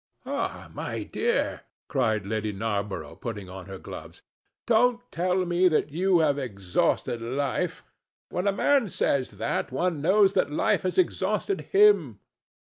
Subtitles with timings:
[0.25, 4.23] "Ah, my dear," cried Lady Narborough, putting on her gloves,
[4.65, 7.83] "don't tell me that you have exhausted life.
[8.29, 12.19] When a man says that one knows that life has exhausted him.